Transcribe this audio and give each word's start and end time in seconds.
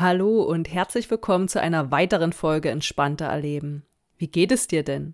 Hallo 0.00 0.40
und 0.44 0.72
herzlich 0.72 1.10
willkommen 1.10 1.46
zu 1.46 1.60
einer 1.60 1.90
weiteren 1.90 2.32
Folge 2.32 2.70
Entspannter 2.70 3.26
Erleben. 3.26 3.84
Wie 4.16 4.28
geht 4.28 4.50
es 4.50 4.66
dir 4.66 4.82
denn? 4.82 5.12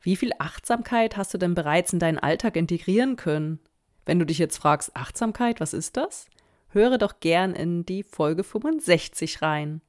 Wie 0.00 0.16
viel 0.16 0.32
Achtsamkeit 0.40 1.16
hast 1.16 1.32
du 1.34 1.38
denn 1.38 1.54
bereits 1.54 1.92
in 1.92 2.00
deinen 2.00 2.18
Alltag 2.18 2.56
integrieren 2.56 3.14
können? 3.14 3.60
Wenn 4.06 4.18
du 4.18 4.26
dich 4.26 4.38
jetzt 4.38 4.56
fragst, 4.56 4.96
Achtsamkeit, 4.96 5.60
was 5.60 5.72
ist 5.72 5.96
das? 5.96 6.26
Höre 6.70 6.98
doch 6.98 7.20
gern 7.20 7.54
in 7.54 7.86
die 7.86 8.02
Folge 8.02 8.42
65 8.42 9.40
rein. 9.40 9.82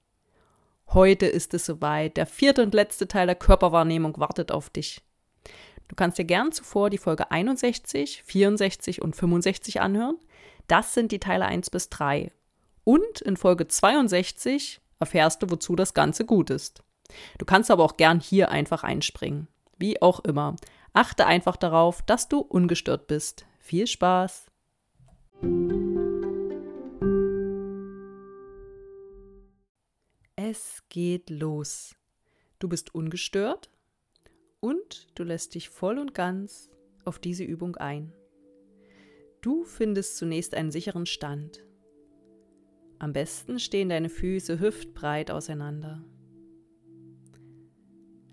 Heute 0.90 1.26
ist 1.26 1.56
es 1.56 1.66
soweit. 1.66 2.16
Der 2.16 2.28
vierte 2.28 2.62
und 2.62 2.76
letzte 2.76 3.08
Teil 3.08 3.26
der 3.26 3.36
Körperwahrnehmung 3.36 4.20
wartet 4.20 4.52
auf 4.52 4.70
dich. 4.70 5.02
Du 5.88 5.96
kannst 5.96 6.20
dir 6.20 6.26
gern 6.26 6.52
zuvor 6.52 6.92
die 6.92 7.00
Folge 7.00 7.32
61, 7.32 8.22
64 8.28 9.02
und 9.02 9.16
65 9.16 9.82
anhören. 9.82 10.20
Das 10.68 10.94
sind 10.94 11.12
die 11.12 11.20
Teile 11.20 11.46
1 11.46 11.72
bis 11.72 11.90
3. 11.90 12.32
Und 12.84 13.22
in 13.22 13.38
Folge 13.38 13.68
62 13.68 14.82
erfährst 15.00 15.42
du, 15.42 15.50
wozu 15.50 15.76
das 15.76 15.94
Ganze 15.94 16.26
gut 16.26 16.50
ist. 16.50 16.84
Du 17.38 17.46
kannst 17.46 17.72
aber 17.72 17.84
auch 17.84 17.98
gern 17.98 18.20
hier 18.20 18.50
einfach 18.50 18.84
einspringen. 18.84 19.48
Wie 19.78 20.02
auch 20.02 20.20
immer. 20.22 20.56
Achte 20.94 21.26
einfach 21.26 21.56
darauf, 21.56 22.02
dass 22.02 22.28
du 22.28 22.40
ungestört 22.40 23.08
bist. 23.08 23.46
Viel 23.60 23.88
Spaß! 23.88 24.48
Es 30.36 30.84
geht 30.90 31.30
los. 31.30 31.96
Du 32.58 32.68
bist 32.68 32.96
ungestört 32.96 33.70
und 34.60 35.08
du 35.16 35.24
lässt 35.24 35.56
dich 35.56 35.70
voll 35.70 36.00
und 36.00 36.14
ganz 36.14 36.70
auf 37.06 37.20
diese 37.20 37.44
Übung 37.44 37.76
ein. 37.76 38.14
Du 39.42 39.64
findest 39.64 40.18
zunächst 40.18 40.56
einen 40.56 40.72
sicheren 40.72 41.06
Stand. 41.06 41.64
Am 43.00 43.14
besten 43.14 43.60
stehen 43.60 43.88
deine 43.88 44.10
Füße 44.10 44.60
hüftbreit 44.60 45.32
auseinander. 45.32 46.04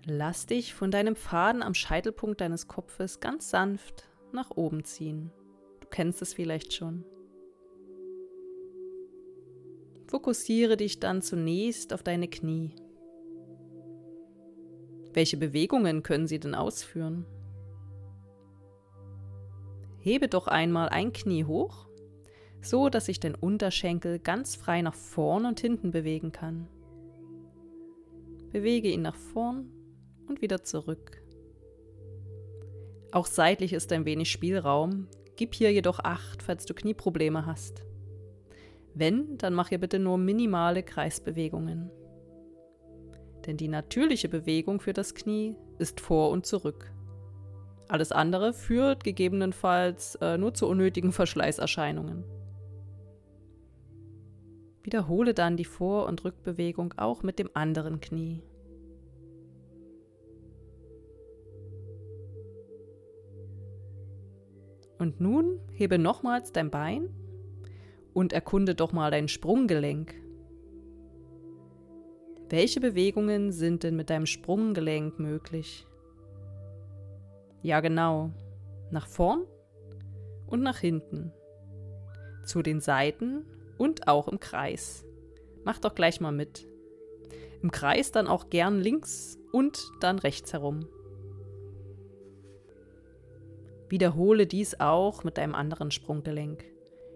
Lass 0.05 0.45
dich 0.45 0.73
von 0.73 0.91
deinem 0.91 1.15
Faden 1.15 1.63
am 1.63 1.73
Scheitelpunkt 1.73 2.41
deines 2.41 2.67
Kopfes 2.67 3.21
ganz 3.21 3.49
sanft 3.49 4.09
nach 4.33 4.51
oben 4.51 4.83
ziehen. 4.83 5.31
Du 5.79 5.87
kennst 5.87 6.21
es 6.21 6.33
vielleicht 6.33 6.73
schon. 6.73 7.05
Fokussiere 10.07 10.75
dich 10.75 10.99
dann 10.99 11.21
zunächst 11.21 11.93
auf 11.93 12.03
deine 12.03 12.27
Knie. 12.27 12.75
Welche 15.13 15.37
Bewegungen 15.37 16.03
können 16.03 16.27
sie 16.27 16.39
denn 16.39 16.55
ausführen? 16.55 17.25
Hebe 19.99 20.27
doch 20.27 20.47
einmal 20.47 20.89
ein 20.89 21.11
Knie 21.13 21.45
hoch 21.45 21.86
so 22.69 22.89
dass 22.89 23.05
sich 23.05 23.19
dein 23.19 23.35
Unterschenkel 23.35 24.19
ganz 24.19 24.55
frei 24.55 24.81
nach 24.81 24.95
vorn 24.95 25.45
und 25.45 25.59
hinten 25.59 25.91
bewegen 25.91 26.31
kann. 26.31 26.67
Bewege 28.51 28.89
ihn 28.89 29.01
nach 29.01 29.15
vorn 29.15 29.69
und 30.27 30.41
wieder 30.41 30.63
zurück. 30.63 31.21
Auch 33.11 33.25
seitlich 33.25 33.73
ist 33.73 33.91
ein 33.91 34.05
wenig 34.05 34.29
Spielraum, 34.29 35.07
gib 35.35 35.55
hier 35.55 35.71
jedoch 35.71 35.99
Acht, 35.99 36.43
falls 36.43 36.65
du 36.65 36.73
Knieprobleme 36.73 37.45
hast. 37.45 37.83
Wenn, 38.93 39.37
dann 39.37 39.53
mach 39.53 39.69
hier 39.69 39.79
bitte 39.79 39.99
nur 39.99 40.17
minimale 40.17 40.83
Kreisbewegungen. 40.83 41.91
Denn 43.45 43.55
die 43.55 43.67
natürliche 43.67 44.27
Bewegung 44.27 44.79
für 44.79 44.93
das 44.93 45.13
Knie 45.15 45.55
ist 45.77 46.01
vor 46.01 46.31
und 46.31 46.45
zurück. 46.45 46.91
Alles 47.87 48.11
andere 48.11 48.53
führt 48.53 49.03
gegebenenfalls 49.03 50.15
äh, 50.15 50.37
nur 50.37 50.53
zu 50.53 50.67
unnötigen 50.67 51.11
Verschleißerscheinungen. 51.13 52.36
Wiederhole 54.87 55.33
dann 55.33 55.57
die 55.57 55.65
Vor- 55.65 56.05
und 56.05 56.23
Rückbewegung 56.23 56.93
auch 56.95 57.21
mit 57.21 57.39
dem 57.39 57.49
anderen 57.53 57.99
Knie. 57.99 58.41
Und 64.97 65.19
nun 65.19 65.59
hebe 65.73 65.99
nochmals 65.99 66.53
dein 66.53 66.71
Bein 66.71 67.09
und 68.13 68.31
erkunde 68.31 68.75
doch 68.75 68.93
mal 68.93 69.11
dein 69.11 69.27
Sprunggelenk. 69.27 70.15
Welche 72.47 72.79
Bewegungen 72.79 73.51
sind 73.51 73.83
denn 73.83 73.97
mit 73.97 74.09
deinem 74.09 74.25
Sprunggelenk 74.25 75.19
möglich? 75.19 75.85
Ja, 77.61 77.81
genau. 77.81 78.31
Nach 78.89 79.05
vorn 79.05 79.43
und 80.45 80.61
nach 80.61 80.77
hinten. 80.77 81.33
Zu 82.45 82.61
den 82.61 82.79
Seiten 82.79 83.43
und 83.77 84.07
auch 84.07 84.27
im 84.27 84.39
Kreis. 84.39 85.05
Mach 85.63 85.79
doch 85.79 85.95
gleich 85.95 86.21
mal 86.21 86.31
mit. 86.31 86.67
Im 87.61 87.71
Kreis 87.71 88.11
dann 88.11 88.27
auch 88.27 88.49
gern 88.49 88.79
links 88.79 89.37
und 89.51 89.91
dann 89.99 90.19
rechts 90.19 90.53
herum. 90.53 90.87
Wiederhole 93.89 94.47
dies 94.47 94.79
auch 94.79 95.23
mit 95.23 95.37
deinem 95.37 95.55
anderen 95.55 95.91
Sprunggelenk. 95.91 96.63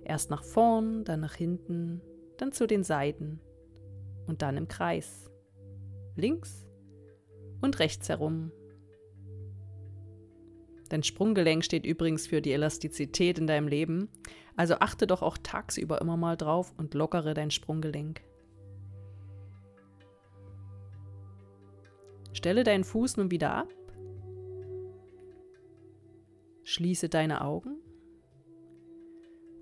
Erst 0.04 0.30
nach 0.30 0.44
vorn, 0.44 1.04
dann 1.04 1.20
nach 1.20 1.36
hinten, 1.36 2.02
dann 2.38 2.52
zu 2.52 2.66
den 2.66 2.84
Seiten 2.84 3.40
und 4.28 4.42
dann 4.42 4.58
im 4.58 4.68
Kreis. 4.68 5.30
Links 6.16 6.66
und 7.62 7.80
rechts 7.80 8.10
herum. 8.10 8.52
Dein 10.92 11.04
Sprunggelenk 11.04 11.64
steht 11.64 11.86
übrigens 11.86 12.28
für 12.28 12.42
die 12.42 12.52
Elastizität 12.52 13.40
in 13.40 13.48
deinem 13.48 13.70
Leben, 13.70 14.10
also 14.58 14.76
achte 14.76 15.08
doch 15.08 15.22
auch 15.22 15.38
tagsüber 15.38 16.02
immer 16.02 16.18
mal 16.18 16.36
drauf 16.36 16.74
und 16.76 16.94
lockere 16.94 17.34
dein 17.34 17.50
Sprunggelenk. 17.50 18.22
Stelle 22.34 22.66
deinen 22.66 22.84
Fuß 22.84 23.16
nun 23.16 23.32
wieder 23.32 23.54
ab. 23.54 23.70
Schließe 26.66 27.08
deine 27.08 27.40
Augen 27.40 27.78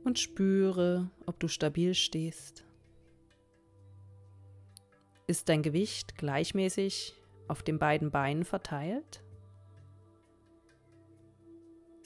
und 0.03 0.17
spüre, 0.17 1.11
ob 1.27 1.39
du 1.39 1.47
stabil 1.47 1.93
stehst. 1.93 2.65
Ist 5.27 5.47
dein 5.47 5.61
Gewicht 5.61 6.17
gleichmäßig 6.17 7.13
auf 7.47 7.61
den 7.61 7.77
beiden 7.77 8.09
Beinen 8.09 8.45
verteilt? 8.45 9.21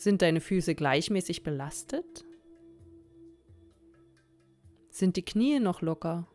Sind 0.04 0.22
deine 0.22 0.42
Füße 0.42 0.76
gleichmäßig 0.76 1.44
belastet? 1.44 2.26
Sind 4.90 5.16
die 5.16 5.24
Knie 5.24 5.62
noch 5.62 5.82
locker? 5.82 6.28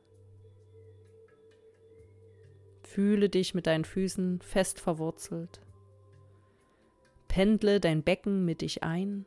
Fühle 2.82 3.28
dich 3.28 3.52
mit 3.52 3.66
deinen 3.66 3.84
Füßen 3.84 4.40
fest 4.40 4.80
verwurzelt. 4.80 5.60
Pendle 7.28 7.78
dein 7.78 8.02
Becken 8.02 8.46
mit 8.46 8.62
dich 8.62 8.84
ein. 8.84 9.26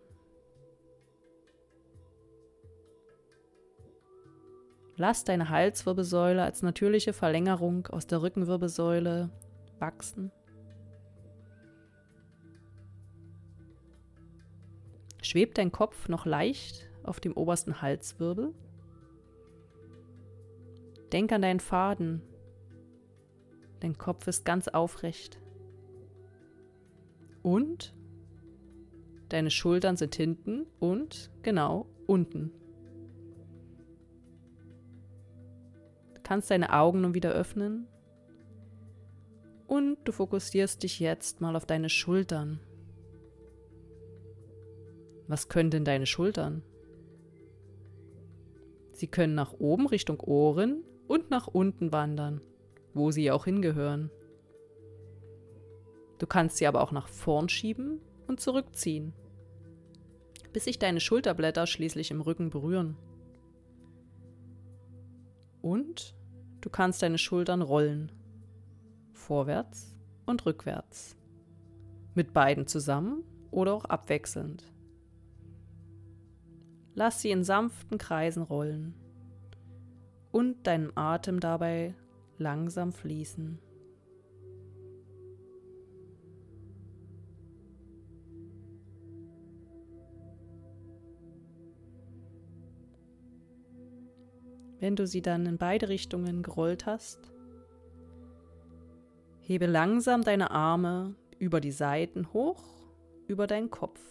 Lass 4.96 5.24
deine 5.24 5.50
Halswirbelsäule 5.50 6.42
als 6.42 6.64
natürliche 6.64 7.14
Verlängerung 7.14 7.86
aus 7.86 8.08
der 8.08 8.24
Rückenwirbelsäule 8.24 9.30
wachsen. 9.78 10.32
Schwebt 15.32 15.58
dein 15.58 15.72
Kopf 15.72 16.10
noch 16.10 16.26
leicht 16.26 16.90
auf 17.04 17.22
dem 17.22 17.32
obersten 17.38 17.82
Halswirbel? 17.82 18.54
Denk 21.14 21.32
an 21.32 21.42
deinen 21.42 21.62
Faden. 21.62 22.22
Dein 23.80 23.98
Kopf 23.98 24.28
ist 24.28 24.44
ganz 24.44 24.68
aufrecht. 24.68 25.40
Und 27.44 27.96
deine 29.30 29.52
Schultern 29.52 29.96
sind 29.96 30.16
hinten 30.16 30.66
und 30.82 31.32
genau 31.44 31.86
unten. 32.08 32.52
Du 36.14 36.22
kannst 36.24 36.52
deine 36.52 36.74
Augen 36.74 37.00
nun 37.00 37.14
wieder 37.14 37.32
öffnen 37.32 37.88
und 39.66 39.98
du 40.04 40.12
fokussierst 40.12 40.84
dich 40.84 41.00
jetzt 41.00 41.40
mal 41.40 41.56
auf 41.56 41.66
deine 41.66 41.88
Schultern. 41.88 42.60
Was 45.32 45.48
können 45.48 45.70
denn 45.70 45.86
deine 45.86 46.08
Schultern? 46.08 46.62
Sie 48.92 49.08
können 49.08 49.34
nach 49.34 49.54
oben 49.54 49.88
Richtung 49.88 50.20
Ohren 50.20 50.84
und 51.08 51.30
nach 51.30 51.48
unten 51.48 51.94
wandern. 51.94 52.42
wo 52.94 53.12
sie 53.12 53.32
auch 53.32 53.46
hingehören. 53.46 54.12
Du 56.20 56.28
kannst 56.28 56.58
sie 56.58 56.68
aber 56.68 56.82
auch 56.82 56.92
nach 56.92 57.08
vorn 57.08 57.48
schieben 57.48 58.02
und 58.28 58.42
zurückziehen, 58.42 59.14
bis 60.52 60.66
sich 60.66 60.78
deine 60.78 61.00
Schulterblätter 61.00 61.66
schließlich 61.66 62.12
im 62.12 62.20
Rücken 62.20 62.50
berühren. 62.50 62.98
Und 65.62 66.14
du 66.60 66.70
kannst 66.70 67.02
deine 67.02 67.18
Schultern 67.18 67.62
rollen, 67.62 68.12
vorwärts 69.14 69.96
und 70.26 70.46
rückwärts, 70.46 71.16
mit 72.16 72.34
beiden 72.34 72.68
zusammen 72.68 73.24
oder 73.50 73.74
auch 73.74 73.86
abwechselnd. 73.86 74.71
Lass 76.94 77.22
sie 77.22 77.32
in 77.32 77.44
sanften 77.44 77.98
Kreisen 77.98 78.44
rollen 78.44 78.94
und 80.32 80.68
deinen 80.68 80.96
Atem 80.96 81.40
dabei 81.40 81.96
langsam 82.38 82.92
fließen. 82.92 83.60
Wenn 94.80 94.96
du 94.96 95.06
sie 95.06 95.22
dann 95.22 95.46
in 95.46 95.60
beide 95.60 95.90
Richtungen 95.90 96.42
gerollt 96.42 96.88
hast, 96.88 97.32
hebe 99.40 99.68
langsam 99.68 100.24
deine 100.24 100.50
Arme 100.50 101.14
über 101.38 101.62
die 101.62 101.72
Seiten 101.72 102.34
hoch, 102.34 102.64
über 103.28 103.46
deinen 103.46 103.70
Kopf. 103.70 104.02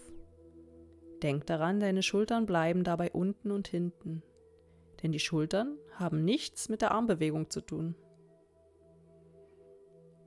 Denk 1.22 1.46
daran, 1.46 1.80
deine 1.80 2.02
Schultern 2.02 2.46
bleiben 2.46 2.82
dabei 2.82 3.10
unten 3.10 3.50
und 3.50 3.68
hinten, 3.68 4.22
denn 5.02 5.12
die 5.12 5.18
Schultern 5.18 5.76
haben 5.92 6.24
nichts 6.24 6.68
mit 6.68 6.80
der 6.80 6.92
Armbewegung 6.92 7.50
zu 7.50 7.60
tun. 7.60 7.94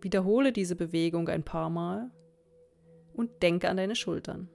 Wiederhole 0.02 0.52
diese 0.52 0.76
Bewegung 0.76 1.30
ein 1.30 1.44
paar 1.44 1.70
Mal 1.70 2.12
und 3.14 3.42
denke 3.42 3.70
an 3.70 3.78
deine 3.78 3.96
Schultern. 3.96 4.50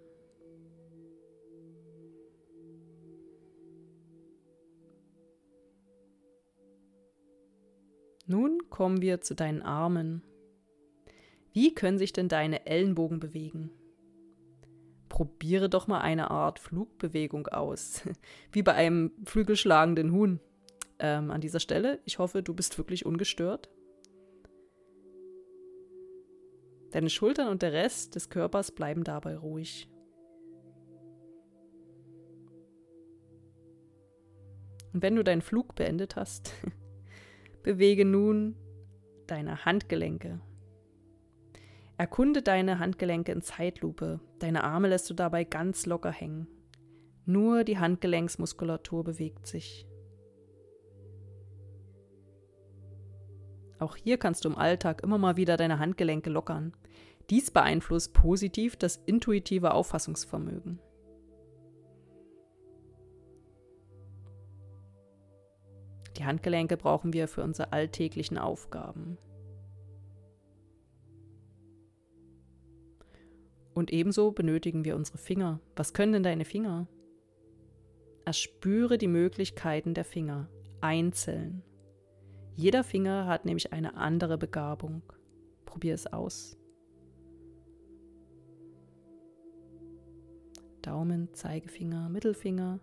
Nun 8.27 8.69
kommen 8.69 9.01
wir 9.01 9.23
zu 9.23 9.35
deinen 9.35 9.63
Armen. 9.63 10.23
Wie 11.55 11.75
können 11.75 11.97
sich 11.97 12.13
denn 12.13 12.29
deine 12.29 12.67
Ellenbogen 12.67 13.21
bewegen? 13.21 13.71
Probiere 15.09 15.69
doch 15.69 15.87
mal 15.87 16.01
eine 16.01 16.31
Art 16.31 16.59
Flugbewegung 16.59 17.47
aus, 17.49 18.03
wie 18.53 18.63
bei 18.63 18.75
einem 18.75 19.13
flügelschlagenden 19.25 20.13
Huhn. 20.13 20.41
Ähm, 21.01 21.31
an 21.31 21.41
dieser 21.41 21.61
Stelle, 21.61 22.01
ich 22.05 22.19
hoffe, 22.19 22.43
du 22.43 22.55
bist 22.55 22.77
wirklich 22.77 23.07
ungestört. 23.07 23.71
Deine 26.91 27.11
Schultern 27.11 27.49
und 27.49 27.63
der 27.63 27.73
Rest 27.73 28.15
des 28.15 28.31
Körpers 28.31 28.73
bleiben 28.73 29.05
dabei 29.05 29.37
ruhig. 29.37 29.89
Und 34.93 35.03
wenn 35.03 35.17
du 35.17 35.23
deinen 35.23 35.43
Flug 35.43 35.75
beendet 35.75 36.17
hast, 36.17 36.53
bewege 37.63 38.05
nun 38.05 38.57
deine 39.27 39.65
Handgelenke. 39.65 40.41
Erkunde 41.99 42.43
deine 42.43 42.79
Handgelenke 42.79 43.33
in 43.33 43.43
Zeitlupe. 43.43 44.21
Deine 44.39 44.63
Arme 44.63 44.87
lässt 44.87 45.11
du 45.11 45.15
dabei 45.15 45.43
ganz 45.43 45.85
locker 45.85 46.13
hängen. 46.13 46.47
Nur 47.27 47.65
die 47.65 47.79
Handgelenksmuskulatur 47.79 49.03
bewegt 49.03 49.49
sich. 49.49 49.85
Auch 53.81 53.97
hier 53.97 54.17
kannst 54.17 54.45
du 54.45 54.49
im 54.49 54.57
Alltag 54.57 55.03
immer 55.03 55.19
mal 55.19 55.37
wieder 55.37 55.57
deine 55.57 55.81
Handgelenke 55.81 56.31
lockern. 56.31 56.73
Dies 57.31 57.51
beeinflusst 57.51 58.15
positiv 58.15 58.77
das 58.77 58.97
intuitive 58.97 59.75
Auffassungsvermögen. 59.75 60.79
Die 66.17 66.25
Handgelenke 66.25 66.77
brauchen 66.77 67.13
wir 67.13 67.27
für 67.27 67.43
unsere 67.43 67.73
alltäglichen 67.73 68.39
Aufgaben. 68.39 69.19
Und 73.79 73.93
ebenso 73.93 74.33
benötigen 74.33 74.85
wir 74.85 74.97
unsere 74.97 75.19
Finger. 75.19 75.61
Was 75.77 75.95
können 75.95 76.13
denn 76.13 76.25
deine 76.25 76.45
Finger? 76.45 76.89
Erspüre 78.25 78.99
die 78.99 79.07
Möglichkeiten 79.07 79.95
der 79.95 80.05
Finger 80.05 80.49
einzeln. 80.81 81.63
Jeder 82.57 82.83
Finger 82.83 83.27
hat 83.27 83.45
nämlich 83.45 83.73
eine 83.73 83.95
andere 83.97 84.37
Begabung. 84.37 85.03
Probier 85.65 85.95
es 85.95 86.09
aus. 86.09 86.59
Daumen, 90.83 91.33
Zeigefinger, 91.33 92.09
Mittelfinger, 92.09 92.81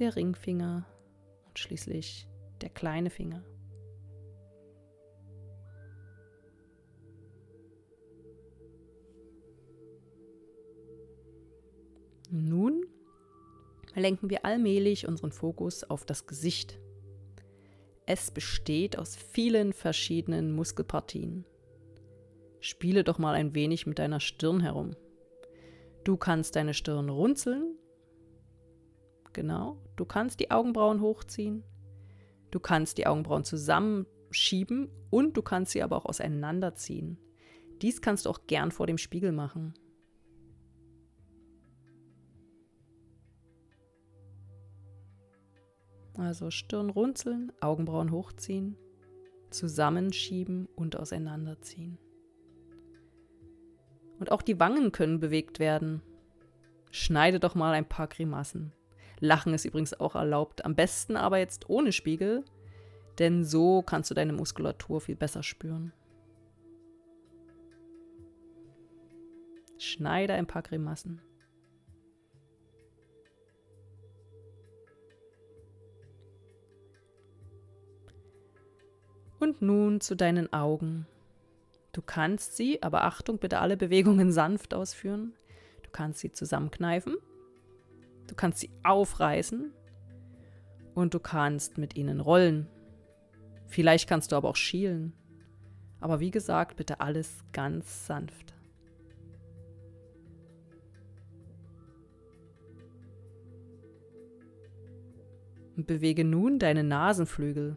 der 0.00 0.16
Ringfinger 0.16 0.84
und 1.46 1.60
schließlich 1.60 2.26
der 2.60 2.70
kleine 2.70 3.10
Finger. 3.10 3.44
Lenken 13.98 14.30
wir 14.30 14.44
allmählich 14.44 15.06
unseren 15.06 15.32
Fokus 15.32 15.84
auf 15.84 16.04
das 16.04 16.26
Gesicht. 16.26 16.78
Es 18.06 18.30
besteht 18.30 18.98
aus 18.98 19.16
vielen 19.16 19.72
verschiedenen 19.72 20.52
Muskelpartien. 20.52 21.44
Spiele 22.60 23.04
doch 23.04 23.18
mal 23.18 23.34
ein 23.34 23.54
wenig 23.54 23.86
mit 23.86 23.98
deiner 23.98 24.20
Stirn 24.20 24.60
herum. 24.60 24.96
Du 26.04 26.16
kannst 26.16 26.56
deine 26.56 26.74
Stirn 26.74 27.08
runzeln. 27.08 27.76
Genau. 29.32 29.76
Du 29.96 30.04
kannst 30.04 30.40
die 30.40 30.50
Augenbrauen 30.50 31.00
hochziehen. 31.00 31.64
Du 32.50 32.60
kannst 32.60 32.98
die 32.98 33.06
Augenbrauen 33.06 33.44
zusammenschieben 33.44 34.90
und 35.10 35.36
du 35.36 35.42
kannst 35.42 35.72
sie 35.72 35.82
aber 35.82 35.96
auch 35.96 36.06
auseinanderziehen. 36.06 37.18
Dies 37.82 38.00
kannst 38.00 38.26
du 38.26 38.30
auch 38.30 38.46
gern 38.46 38.70
vor 38.72 38.86
dem 38.86 38.98
Spiegel 38.98 39.32
machen. 39.32 39.74
Also 46.18 46.50
Stirn 46.50 46.90
runzeln, 46.90 47.52
Augenbrauen 47.60 48.10
hochziehen, 48.10 48.76
zusammenschieben 49.50 50.68
und 50.74 50.96
auseinanderziehen. 50.96 51.96
Und 54.18 54.32
auch 54.32 54.42
die 54.42 54.58
Wangen 54.58 54.90
können 54.90 55.20
bewegt 55.20 55.60
werden. 55.60 56.02
Schneide 56.90 57.38
doch 57.38 57.54
mal 57.54 57.72
ein 57.72 57.88
paar 57.88 58.08
Grimassen. 58.08 58.72
Lachen 59.20 59.54
ist 59.54 59.64
übrigens 59.64 59.98
auch 59.98 60.16
erlaubt, 60.16 60.64
am 60.64 60.74
besten 60.74 61.16
aber 61.16 61.38
jetzt 61.38 61.70
ohne 61.70 61.92
Spiegel, 61.92 62.44
denn 63.20 63.44
so 63.44 63.82
kannst 63.82 64.10
du 64.10 64.14
deine 64.14 64.32
Muskulatur 64.32 65.00
viel 65.00 65.16
besser 65.16 65.44
spüren. 65.44 65.92
Schneide 69.76 70.34
ein 70.34 70.48
paar 70.48 70.62
Grimassen. 70.62 71.20
Und 79.38 79.62
nun 79.62 80.00
zu 80.00 80.16
deinen 80.16 80.52
Augen. 80.52 81.06
Du 81.92 82.02
kannst 82.02 82.56
sie, 82.56 82.82
aber 82.82 83.04
Achtung, 83.04 83.38
bitte 83.38 83.60
alle 83.60 83.76
Bewegungen 83.76 84.32
sanft 84.32 84.74
ausführen. 84.74 85.32
Du 85.82 85.90
kannst 85.90 86.20
sie 86.20 86.32
zusammenkneifen, 86.32 87.16
du 88.26 88.34
kannst 88.34 88.58
sie 88.58 88.70
aufreißen 88.84 89.72
und 90.94 91.14
du 91.14 91.18
kannst 91.18 91.78
mit 91.78 91.96
ihnen 91.96 92.20
rollen. 92.20 92.68
Vielleicht 93.66 94.08
kannst 94.08 94.32
du 94.32 94.36
aber 94.36 94.48
auch 94.48 94.56
schielen. 94.56 95.12
Aber 96.00 96.20
wie 96.20 96.30
gesagt, 96.30 96.76
bitte 96.76 97.00
alles 97.00 97.44
ganz 97.52 98.06
sanft. 98.06 98.54
Und 105.76 105.86
bewege 105.86 106.24
nun 106.24 106.58
deine 106.58 106.82
Nasenflügel. 106.82 107.76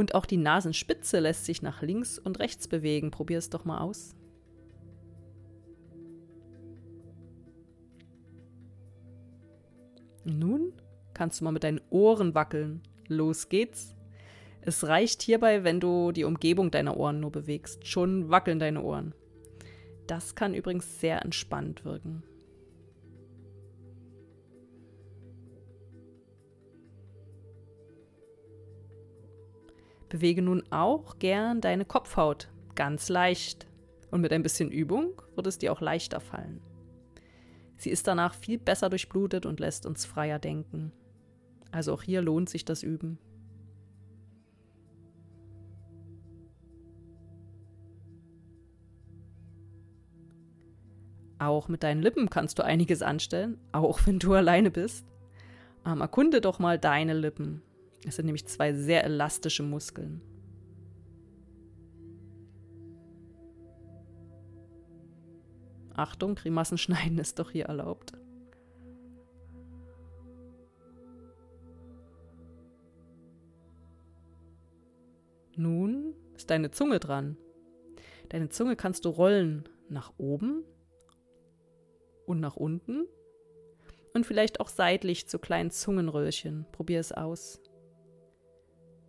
Und 0.00 0.14
auch 0.14 0.24
die 0.24 0.38
Nasenspitze 0.38 1.18
lässt 1.20 1.44
sich 1.44 1.60
nach 1.60 1.82
links 1.82 2.18
und 2.18 2.38
rechts 2.38 2.68
bewegen. 2.68 3.10
Probier 3.10 3.36
es 3.36 3.50
doch 3.50 3.66
mal 3.66 3.80
aus. 3.80 4.14
Nun 10.24 10.72
kannst 11.12 11.38
du 11.38 11.44
mal 11.44 11.52
mit 11.52 11.64
deinen 11.64 11.82
Ohren 11.90 12.34
wackeln. 12.34 12.80
Los 13.08 13.50
geht's. 13.50 13.94
Es 14.62 14.86
reicht 14.88 15.20
hierbei, 15.20 15.64
wenn 15.64 15.80
du 15.80 16.12
die 16.12 16.24
Umgebung 16.24 16.70
deiner 16.70 16.96
Ohren 16.96 17.20
nur 17.20 17.30
bewegst. 17.30 17.86
Schon 17.86 18.30
wackeln 18.30 18.58
deine 18.58 18.82
Ohren. 18.82 19.14
Das 20.06 20.34
kann 20.34 20.54
übrigens 20.54 20.98
sehr 20.98 21.22
entspannt 21.22 21.84
wirken. 21.84 22.22
Bewege 30.10 30.42
nun 30.42 30.64
auch 30.70 31.20
gern 31.20 31.60
deine 31.60 31.84
Kopfhaut, 31.84 32.48
ganz 32.74 33.08
leicht. 33.08 33.66
Und 34.10 34.20
mit 34.20 34.32
ein 34.32 34.42
bisschen 34.42 34.72
Übung 34.72 35.22
wird 35.36 35.46
es 35.46 35.56
dir 35.56 35.72
auch 35.72 35.80
leichter 35.80 36.18
fallen. 36.18 36.60
Sie 37.76 37.90
ist 37.90 38.08
danach 38.08 38.34
viel 38.34 38.58
besser 38.58 38.90
durchblutet 38.90 39.46
und 39.46 39.60
lässt 39.60 39.86
uns 39.86 40.04
freier 40.04 40.40
denken. 40.40 40.92
Also 41.70 41.94
auch 41.94 42.02
hier 42.02 42.22
lohnt 42.22 42.50
sich 42.50 42.64
das 42.64 42.82
Üben. 42.82 43.18
Auch 51.38 51.68
mit 51.68 51.84
deinen 51.84 52.02
Lippen 52.02 52.28
kannst 52.28 52.58
du 52.58 52.64
einiges 52.64 53.00
anstellen, 53.00 53.58
auch 53.70 54.00
wenn 54.06 54.18
du 54.18 54.34
alleine 54.34 54.72
bist. 54.72 55.06
Ähm, 55.86 56.00
erkunde 56.00 56.40
doch 56.40 56.58
mal 56.58 56.80
deine 56.80 57.14
Lippen. 57.14 57.62
Es 58.06 58.16
sind 58.16 58.26
nämlich 58.26 58.46
zwei 58.46 58.72
sehr 58.72 59.04
elastische 59.04 59.62
Muskeln. 59.62 60.22
Achtung, 65.94 66.34
Grimassen 66.34 66.78
schneiden 66.78 67.18
ist 67.18 67.38
doch 67.38 67.50
hier 67.50 67.66
erlaubt. 67.66 68.12
Nun 75.56 76.14
ist 76.34 76.48
deine 76.48 76.70
Zunge 76.70 77.00
dran. 77.00 77.36
Deine 78.30 78.48
Zunge 78.48 78.76
kannst 78.76 79.04
du 79.04 79.10
rollen 79.10 79.68
nach 79.90 80.14
oben 80.16 80.64
und 82.24 82.40
nach 82.40 82.56
unten 82.56 83.06
und 84.14 84.24
vielleicht 84.24 84.60
auch 84.60 84.68
seitlich 84.68 85.28
zu 85.28 85.38
kleinen 85.38 85.70
Zungenröhrchen. 85.70 86.64
Probier 86.72 87.00
es 87.00 87.12
aus. 87.12 87.60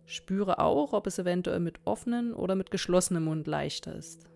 Spüre 0.04 0.58
auch, 0.58 0.92
ob 0.92 1.06
es 1.06 1.18
eventuell 1.18 1.60
mit 1.60 1.80
offenem 1.84 2.34
oder 2.34 2.54
mit 2.54 2.70
geschlossenem 2.70 3.24
Mund 3.24 3.46
leichter 3.46 3.94
ist. 3.94 4.28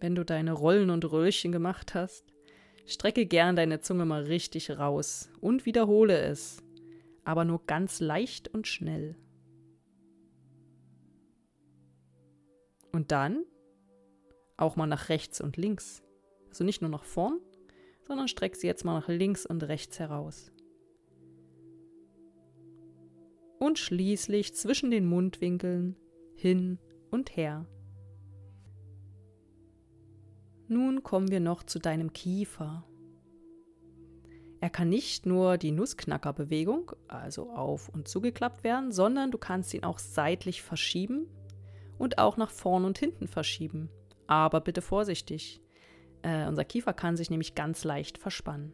Wenn 0.00 0.14
du 0.14 0.24
deine 0.24 0.52
Rollen 0.52 0.90
und 0.90 1.10
Röllchen 1.10 1.50
gemacht 1.50 1.94
hast, 1.94 2.34
strecke 2.86 3.26
gern 3.26 3.56
deine 3.56 3.80
Zunge 3.80 4.04
mal 4.04 4.24
richtig 4.24 4.70
raus 4.70 5.30
und 5.40 5.66
wiederhole 5.66 6.18
es, 6.18 6.62
aber 7.24 7.44
nur 7.44 7.64
ganz 7.66 8.00
leicht 8.00 8.48
und 8.48 8.66
schnell. 8.66 9.16
Und 12.92 13.12
dann 13.12 13.44
auch 14.56 14.76
mal 14.76 14.86
nach 14.86 15.08
rechts 15.08 15.40
und 15.40 15.56
links. 15.56 16.02
Also 16.48 16.64
nicht 16.64 16.80
nur 16.80 16.90
nach 16.90 17.04
vorn, 17.04 17.40
sondern 18.06 18.28
streck 18.28 18.56
sie 18.56 18.66
jetzt 18.66 18.84
mal 18.84 19.00
nach 19.00 19.08
links 19.08 19.46
und 19.46 19.62
rechts 19.62 19.98
heraus. 19.98 20.52
Und 23.58 23.78
schließlich 23.78 24.54
zwischen 24.54 24.90
den 24.90 25.06
Mundwinkeln 25.06 25.96
hin 26.34 26.78
und 27.10 27.36
her. 27.36 27.66
Nun 30.68 31.02
kommen 31.02 31.30
wir 31.30 31.40
noch 31.40 31.62
zu 31.62 31.78
deinem 31.78 32.12
Kiefer. 32.12 32.84
Er 34.60 34.70
kann 34.70 34.88
nicht 34.88 35.26
nur 35.26 35.58
die 35.58 35.72
Nussknackerbewegung, 35.72 36.92
also 37.06 37.50
auf 37.50 37.90
und 37.90 38.08
zugeklappt 38.08 38.64
werden, 38.64 38.92
sondern 38.92 39.30
du 39.30 39.36
kannst 39.36 39.74
ihn 39.74 39.84
auch 39.84 39.98
seitlich 39.98 40.62
verschieben 40.62 41.26
und 41.98 42.18
auch 42.18 42.38
nach 42.38 42.50
vorn 42.50 42.84
und 42.84 42.98
hinten 42.98 43.28
verschieben. 43.28 43.90
Aber 44.26 44.60
bitte 44.60 44.80
vorsichtig. 44.80 45.60
Äh, 46.24 46.48
unser 46.48 46.64
Kiefer 46.64 46.94
kann 46.94 47.18
sich 47.18 47.28
nämlich 47.28 47.54
ganz 47.54 47.84
leicht 47.84 48.16
verspannen. 48.16 48.72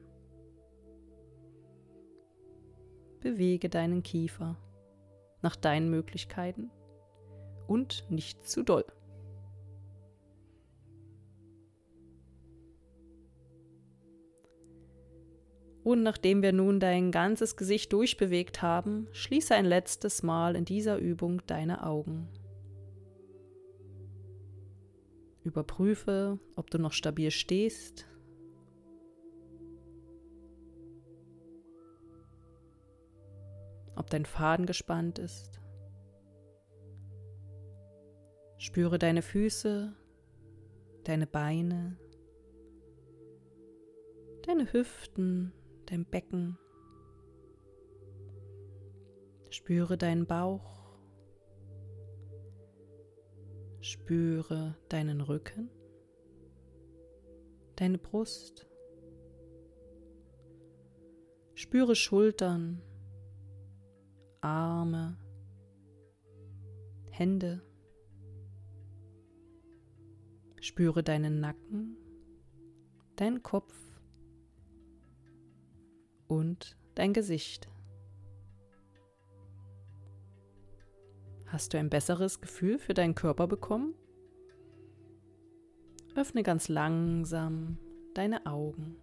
Bewege 3.19 3.69
deinen 3.69 4.03
Kiefer 4.05 4.57
nach 5.43 5.57
deinen 5.57 5.91
Möglichkeiten 5.91 6.71
und 7.67 8.07
nicht 8.09 8.47
zu 8.47 8.63
doll. 8.63 8.85
Und 15.83 16.03
nachdem 16.05 16.43
wir 16.43 16.53
nun 16.53 16.79
dein 16.79 17.11
ganzes 17.11 17.57
Gesicht 17.57 17.93
durchbewegt 17.93 18.63
haben, 18.63 19.09
schließe 19.13 19.55
ein 19.55 19.65
letztes 19.65 20.23
Mal 20.23 20.55
in 20.55 20.65
dieser 20.65 20.99
Übung 20.99 21.43
deine 21.47 21.85
Augen. 21.85 22.29
Überprüfe, 25.43 26.39
ob 26.57 26.71
du 26.71 26.79
noch 26.79 26.93
stabil 26.93 27.31
stehst. 27.31 28.07
Ob 33.97 34.11
dein 34.11 34.27
Faden 34.27 34.67
gespannt 34.67 35.19
ist. 35.19 35.61
Spüre 38.59 38.99
deine 38.99 39.23
Füße, 39.23 39.97
deine 41.05 41.27
Beine, 41.27 41.99
deine 44.43 44.71
Hüften, 44.73 45.53
dein 45.87 46.05
Becken. 46.05 46.59
Spüre 49.49 49.97
deinen 49.97 50.27
Bauch. 50.27 50.80
Spüre 53.81 54.77
deinen 54.91 55.23
Rücken, 55.23 55.71
deine 57.77 57.97
Brust. 57.97 58.67
Spüre 61.55 61.97
Schultern, 61.97 62.83
Arme, 64.43 65.17
Hände. 67.11 67.63
Spüre 70.61 71.03
deinen 71.03 71.41
Nacken, 71.41 71.97
deinen 73.17 73.43
Kopf 73.43 73.75
und 76.29 76.77
dein 76.95 77.15
Gesicht. 77.15 77.70
Hast 81.51 81.75
du 81.75 81.79
ein 81.79 81.91
besseres 81.91 82.41
Gefühl 82.41 82.79
für 82.79 82.95
deinen 82.95 83.17
Körper 83.17 83.49
bekommen? 83.49 83.95
Öffne 86.15 86.45
ganz 86.45 86.69
langsam 86.69 87.77
deine 88.15 88.47
Augen. 88.47 88.97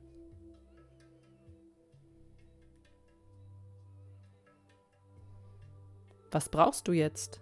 Was 6.31 6.47
brauchst 6.47 6.87
du 6.87 6.93
jetzt? 6.93 7.41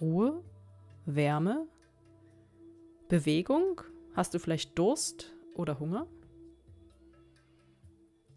Ruhe? 0.00 0.44
Wärme? 1.04 1.66
Bewegung? 3.08 3.80
Hast 4.14 4.34
du 4.34 4.38
vielleicht 4.38 4.78
Durst 4.78 5.34
oder 5.54 5.80
Hunger? 5.80 6.06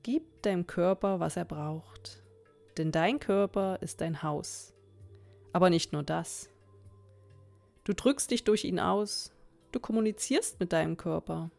Gib 0.02 0.42
deinem 0.42 0.66
Körper, 0.66 1.20
was 1.20 1.38
er 1.38 1.46
braucht, 1.46 2.24
denn 2.80 2.92
dein 2.92 3.20
Körper 3.20 3.80
ist 3.82 4.02
dein 4.02 4.24
Haus. 4.24 4.74
Aber 5.60 5.70
nicht 5.70 5.92
nur 5.92 6.04
das. 6.04 6.50
Du 7.84 7.94
drückst 7.94 8.32
dich 8.32 8.46
durch 8.46 8.63
ihn 8.63 8.80
aus, 8.80 9.34
du 9.74 9.82
kommunizierst 9.82 10.58
mit 10.62 10.72
deinem 10.72 10.96
Körper. 10.96 11.51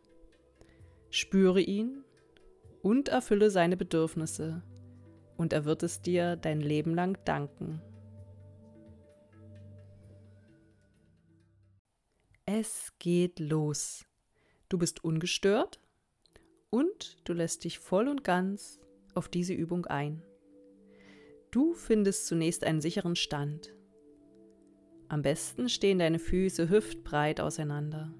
Spüre 1.11 1.61
ihn 1.61 2.03
und 2.81 3.11
erfülle 3.11 3.51
seine 3.51 3.77
Bedürfnisse, 3.77 4.63
und 5.37 5.53
er 5.53 5.67
wird 5.67 5.83
es 5.83 6.01
dir 6.01 6.37
dein 6.37 6.63
Leben 6.63 6.95
lang 6.95 7.23
danken. 7.27 7.83
Es 12.47 12.95
geht 12.99 13.39
los. 13.39 14.07
Du 14.71 14.79
bist 14.79 15.05
ungestört 15.05 15.79
und 16.71 17.19
du 17.25 17.35
lässt 17.35 17.65
dich 17.65 17.79
voll 17.79 18.09
und 18.09 18.25
ganz 18.25 18.81
auf 19.15 19.29
diese 19.29 19.53
Übung 19.53 19.85
ein. 19.85 20.23
Du 21.51 21.75
findest 21.75 22.29
zunächst 22.29 22.65
einen 22.65 22.81
sicheren 22.81 23.15
Stand. 23.15 23.75
Am 25.11 25.23
besten 25.23 25.69
stehen 25.69 25.99
deine 25.99 26.21
Füße 26.21 26.71
hüftbreit 26.71 27.41
auseinander. 27.41 28.15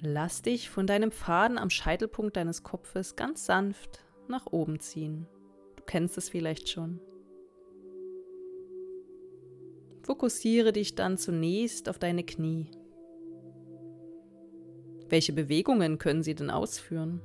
Lass 0.00 0.40
dich 0.40 0.70
von 0.70 0.86
deinem 0.86 1.10
Faden 1.10 1.58
am 1.58 1.68
Scheitelpunkt 1.68 2.34
deines 2.38 2.62
Kopfes 2.62 3.14
ganz 3.14 3.44
sanft 3.44 4.02
nach 4.26 4.46
oben 4.46 4.80
ziehen. 4.80 5.26
Du 5.76 5.84
kennst 5.84 6.16
es 6.16 6.30
vielleicht 6.30 6.70
schon. 6.70 6.98
Fokussiere 10.02 10.72
dich 10.72 10.94
dann 10.94 11.18
zunächst 11.18 11.90
auf 11.90 11.98
deine 11.98 12.24
Knie. 12.24 12.70
Welche 15.10 15.34
Bewegungen 15.34 15.98
können 15.98 16.22
sie 16.22 16.34
denn 16.34 16.48
ausführen? 16.48 17.20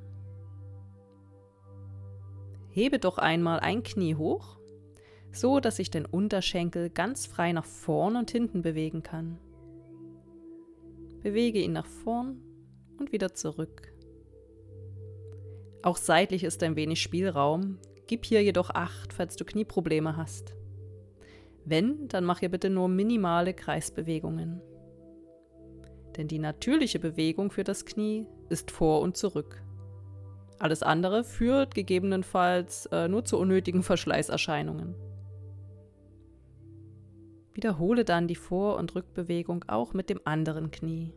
Hebe 2.69 2.99
doch 2.99 3.17
einmal 3.17 3.61
ein 3.61 3.81
Knie 3.81 4.15
hoch 4.15 4.58
so 5.31 5.59
dass 5.59 5.77
sich 5.77 5.91
dein 5.91 6.05
Unterschenkel 6.05 6.89
ganz 6.89 7.25
frei 7.25 7.51
nach 7.51 7.65
vorn 7.65 8.15
und 8.15 8.31
hinten 8.31 8.61
bewegen 8.61 9.03
kann. 9.03 9.37
Bewege 11.21 11.59
ihn 11.61 11.73
nach 11.73 11.85
vorn 11.85 12.41
und 12.97 13.11
wieder 13.11 13.33
zurück. 13.33 13.93
Auch 15.81 15.97
seitlich 15.97 16.43
ist 16.43 16.61
ein 16.63 16.75
wenig 16.75 17.01
Spielraum. 17.01 17.77
Gib 18.07 18.25
hier 18.25 18.43
jedoch 18.43 18.69
Acht, 18.71 19.13
falls 19.13 19.35
du 19.35 19.45
Knieprobleme 19.45 20.17
hast. 20.17 20.55
Wenn, 21.65 22.07
dann 22.07 22.25
mach 22.25 22.39
hier 22.39 22.49
bitte 22.49 22.69
nur 22.69 22.87
minimale 22.87 23.53
Kreisbewegungen. 23.53 24.61
Denn 26.17 26.27
die 26.27 26.39
natürliche 26.39 26.99
Bewegung 26.99 27.51
für 27.51 27.63
das 27.63 27.85
Knie 27.85 28.27
ist 28.49 28.71
vor 28.71 29.01
und 29.01 29.15
zurück. 29.15 29.61
Alles 30.57 30.83
andere 30.83 31.23
führt 31.23 31.75
gegebenenfalls 31.75 32.87
äh, 32.87 33.07
nur 33.07 33.23
zu 33.23 33.37
unnötigen 33.37 33.83
Verschleißerscheinungen. 33.83 34.95
Wiederhole 37.53 38.05
dann 38.05 38.27
die 38.27 38.35
Vor- 38.35 38.77
und 38.77 38.95
Rückbewegung 38.95 39.65
auch 39.67 39.93
mit 39.93 40.09
dem 40.09 40.19
anderen 40.23 40.71
Knie. 40.71 41.13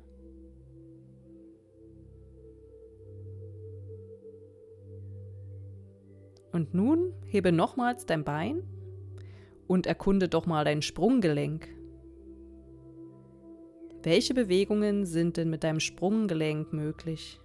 Und 6.53 6.75
nun 6.75 7.15
hebe 7.27 7.51
nochmals 7.51 8.05
dein 8.05 8.25
Bein 8.25 8.62
und 9.67 9.87
erkunde 9.87 10.29
doch 10.29 10.45
mal 10.47 10.65
dein 10.65 10.83
Sprunggelenk. 10.83 11.67
Welche 14.03 14.35
Bewegungen 14.35 15.07
sind 15.07 15.37
denn 15.37 15.49
mit 15.49 15.65
deinem 15.65 15.81
Sprunggelenk 15.81 16.73
möglich? 16.73 17.41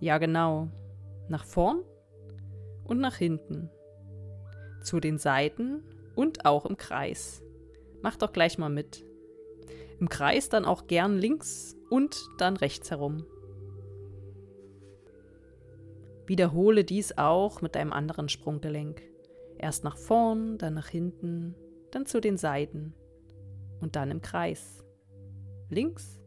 Ja, 0.00 0.18
genau. 0.18 0.68
Nach 1.28 1.44
vorn 1.44 1.82
und 2.84 3.00
nach 3.00 3.16
hinten. 3.16 3.68
Zu 4.82 5.00
den 5.00 5.18
Seiten 5.18 5.82
und 6.16 6.44
auch 6.44 6.66
im 6.66 6.76
Kreis. 6.76 7.42
Mach 8.02 8.16
doch 8.16 8.32
gleich 8.32 8.58
mal 8.58 8.68
mit. 8.68 9.04
Im 10.00 10.08
Kreis 10.08 10.48
dann 10.48 10.64
auch 10.64 10.88
gern 10.88 11.16
links 11.18 11.76
und 11.90 12.18
dann 12.38 12.56
rechts 12.56 12.90
herum. 12.90 13.24
Wiederhole 16.26 16.82
dies 16.82 17.16
auch 17.16 17.62
mit 17.62 17.76
deinem 17.76 17.92
anderen 17.92 18.28
Sprunggelenk. 18.28 19.00
Erst 19.58 19.84
nach 19.84 19.96
vorn, 19.96 20.58
dann 20.58 20.74
nach 20.74 20.88
hinten, 20.88 21.54
dann 21.92 22.04
zu 22.04 22.20
den 22.20 22.36
Seiten 22.36 22.94
und 23.80 23.96
dann 23.96 24.10
im 24.10 24.22
Kreis. 24.22 24.84
Links 25.70 26.20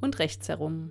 und 0.00 0.18
rechts 0.18 0.48
herum. 0.48 0.90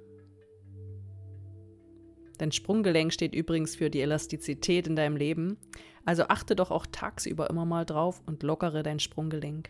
Dein 2.41 2.51
Sprunggelenk 2.51 3.13
steht 3.13 3.35
übrigens 3.35 3.75
für 3.75 3.91
die 3.91 4.01
Elastizität 4.01 4.87
in 4.87 4.95
deinem 4.95 5.15
Leben, 5.15 5.59
also 6.05 6.23
achte 6.23 6.55
doch 6.55 6.71
auch 6.71 6.87
tagsüber 6.87 7.47
immer 7.51 7.65
mal 7.65 7.85
drauf 7.85 8.23
und 8.25 8.41
lockere 8.41 8.81
dein 8.81 8.99
Sprunggelenk. 8.99 9.69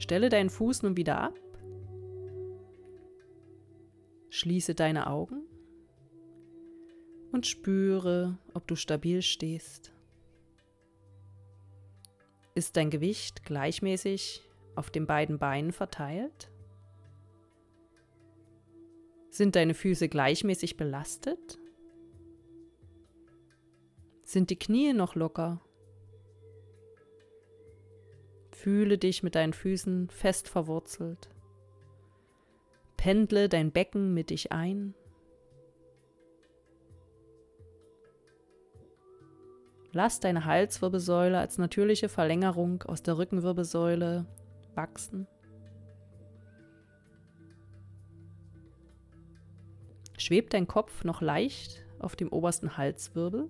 Stelle 0.00 0.28
deinen 0.28 0.50
Fuß 0.50 0.82
nun 0.82 0.96
wieder 0.96 1.20
ab 1.20 1.38
Schließe 4.30 4.74
deine 4.74 5.06
Augen 5.06 5.44
und 7.30 7.46
spüre, 7.46 8.38
ob 8.54 8.66
du 8.66 8.74
stabil 8.74 9.22
stehst. 9.22 9.92
Ist 12.56 12.76
dein 12.76 12.90
Gewicht 12.90 13.44
gleichmäßig 13.44 14.42
auf 14.74 14.90
den 14.90 15.06
beiden 15.06 15.38
Beinen 15.38 15.70
verteilt? 15.70 16.50
Sind 19.30 19.56
deine 19.56 19.74
Füße 19.74 20.08
gleichmäßig 20.08 20.76
belastet? 20.76 21.58
Sind 24.24 24.50
die 24.50 24.58
Knie 24.58 24.92
noch 24.92 25.14
locker? 25.14 25.60
Fühle 28.50 28.98
dich 28.98 29.22
mit 29.22 29.34
deinen 29.34 29.52
Füßen 29.52 30.10
fest 30.10 30.48
verwurzelt. 30.48 31.30
Pendle 32.96 33.48
dein 33.48 33.70
Becken 33.70 34.12
mit 34.14 34.30
dich 34.30 34.50
ein. 34.50 34.94
Lass 39.92 40.20
deine 40.20 40.44
Halswirbelsäule 40.44 41.38
als 41.38 41.56
natürliche 41.56 42.08
Verlängerung 42.08 42.82
aus 42.82 43.02
der 43.02 43.16
Rückenwirbelsäule 43.16 44.26
wachsen. 44.74 45.26
Schwebt 50.18 50.52
dein 50.52 50.66
Kopf 50.66 51.04
noch 51.04 51.22
leicht 51.22 51.86
auf 52.00 52.16
dem 52.16 52.32
obersten 52.32 52.76
Halswirbel? 52.76 53.48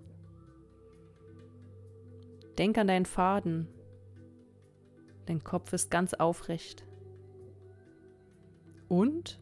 Denk 2.58 2.76
an 2.76 2.86
deinen 2.86 3.06
Faden. 3.06 3.68
Dein 5.24 5.42
Kopf 5.42 5.72
ist 5.72 5.90
ganz 5.90 6.12
aufrecht. 6.12 6.86
Und 8.86 9.40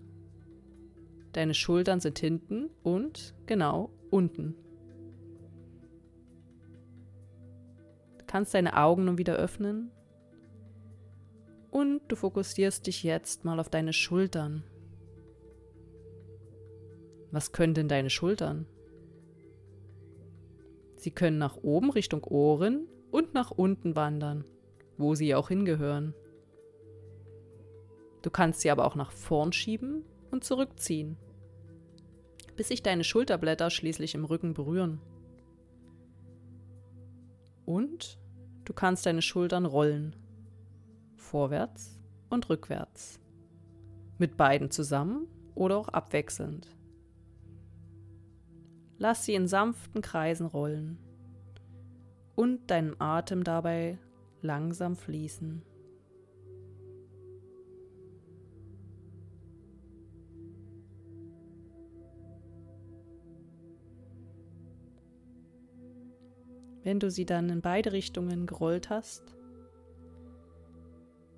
deine 1.33 1.55
Schultern 1.55 1.99
sind 1.99 2.21
hinten 2.21 2.71
und 2.85 3.35
genau 3.47 3.91
unten. 4.11 4.55
Du 8.19 8.25
kannst 8.27 8.55
deine 8.55 8.77
Augen 8.77 9.05
nun 9.05 9.19
wieder 9.19 9.35
öffnen 9.35 9.91
und 11.73 12.03
du 12.07 12.15
fokussierst 12.15 12.87
dich 12.87 13.03
jetzt 13.03 13.45
mal 13.45 13.59
auf 13.59 13.69
deine 13.69 13.93
Schultern. 13.93 14.63
Was 17.31 17.53
können 17.53 17.75
denn 17.75 17.89
deine 17.89 18.11
Schultern? 18.11 18.67
Sie 20.97 21.11
können 21.11 21.39
nach 21.39 21.57
oben 21.57 21.91
Richtung 21.91 22.25
Ohren 22.25 22.89
und 23.11 23.35
nach 23.35 23.51
unten 23.51 23.97
wandern, 23.97 24.45
wo 24.97 25.15
sie 25.15 25.35
auch 25.35 25.49
hingehören. 25.49 26.15
Du 28.23 28.31
kannst 28.31 28.61
sie 28.61 28.71
aber 28.71 28.87
auch 28.87 28.97
nach 28.97 29.13
vorn 29.13 29.53
schieben 29.53 30.05
und 30.31 30.43
zurückziehen, 30.43 31.17
bis 32.57 32.69
sich 32.69 32.83
deine 32.83 33.05
Schulterblätter 33.05 33.71
schließlich 33.71 34.15
im 34.15 34.25
Rücken 34.25 34.55
berühren. 34.55 35.01
Und 37.65 38.19
du 38.65 38.73
kannst 38.73 39.07
deine 39.07 39.23
Schultern 39.23 39.67
rollen, 39.67 40.17
vorwärts 41.15 42.01
und 42.31 42.49
rückwärts, 42.49 43.21
mit 44.19 44.37
beiden 44.37 44.71
zusammen 44.71 45.29
oder 45.55 45.77
auch 45.77 45.89
abwechselnd. 45.89 46.76
Lass 48.99 49.25
sie 49.25 49.35
in 49.35 49.47
sanften 49.47 50.01
Kreisen 50.01 50.47
rollen 50.47 50.99
und 52.35 52.71
deinem 52.71 52.97
Atem 52.99 53.45
dabei 53.45 53.99
langsam 54.41 54.97
fließen. 54.97 55.63
Wenn 66.83 67.01
du 67.01 67.11
sie 67.11 67.27
dann 67.27 67.51
in 67.51 67.63
beide 67.63 67.91
Richtungen 67.91 68.47
gerollt 68.47 68.91
hast, 68.91 69.25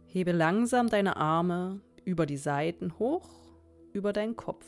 hebe 0.06 0.32
langsam 0.32 0.88
deine 0.88 1.16
Arme 1.16 1.80
über 2.04 2.26
die 2.26 2.36
Seiten 2.36 2.98
hoch, 2.98 3.30
über 3.94 4.12
deinen 4.12 4.36
Kopf. 4.36 4.66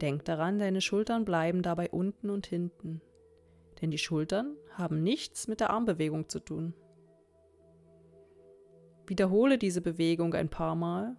Denk 0.00 0.24
daran, 0.24 0.58
deine 0.58 0.80
Schultern 0.80 1.24
bleiben 1.24 1.62
dabei 1.62 1.90
unten 1.90 2.30
und 2.30 2.46
hinten, 2.46 3.02
denn 3.80 3.90
die 3.90 3.98
Schultern 3.98 4.56
haben 4.72 5.02
nichts 5.02 5.46
mit 5.46 5.60
der 5.60 5.70
Armbewegung 5.70 6.28
zu 6.28 6.40
tun. 6.40 6.74
Wiederhole 9.06 9.58
diese 9.58 9.82
Bewegung 9.82 10.34
ein 10.34 10.48
paar 10.48 10.74
Mal 10.74 11.16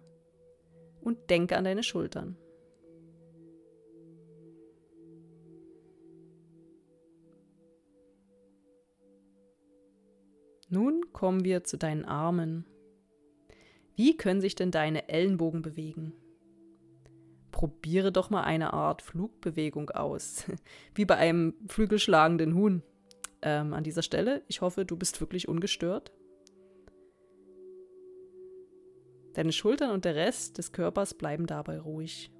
und 1.00 1.30
denke 1.30 1.56
an 1.56 1.64
deine 1.64 1.82
Schultern. 1.82 2.36
Nun 10.68 11.12
kommen 11.12 11.44
wir 11.44 11.64
zu 11.64 11.76
deinen 11.76 12.06
Armen. 12.06 12.64
Wie 13.94 14.16
können 14.16 14.40
sich 14.40 14.54
denn 14.54 14.70
deine 14.70 15.10
Ellenbogen 15.10 15.60
bewegen? 15.60 16.14
Probiere 17.52 18.10
doch 18.10 18.30
mal 18.30 18.42
eine 18.42 18.72
Art 18.72 19.00
Flugbewegung 19.00 19.90
aus, 19.90 20.44
wie 20.94 21.04
bei 21.04 21.16
einem 21.16 21.54
flügelschlagenden 21.68 22.54
Huhn. 22.54 22.82
Ähm, 23.42 23.72
an 23.72 23.84
dieser 23.84 24.02
Stelle, 24.02 24.42
ich 24.48 24.60
hoffe, 24.60 24.84
du 24.84 24.96
bist 24.96 25.20
wirklich 25.20 25.46
ungestört. 25.46 26.12
Deine 29.34 29.52
Schultern 29.52 29.92
und 29.92 30.04
der 30.04 30.16
Rest 30.16 30.58
des 30.58 30.72
Körpers 30.72 31.14
bleiben 31.14 31.46
dabei 31.46 31.78
ruhig. 31.78 32.32